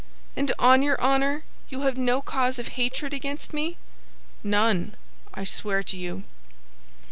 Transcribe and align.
"And 0.35 0.51
on 0.57 0.81
your 0.81 0.99
honor, 0.99 1.43
you 1.69 1.81
have 1.81 1.95
no 1.95 2.23
cause 2.23 2.57
of 2.57 2.69
hatred 2.69 3.13
against 3.13 3.53
me?" 3.53 3.77
"None, 4.43 4.95
I 5.31 5.43
swear 5.43 5.83
to 5.83 5.95
you." 5.95 6.23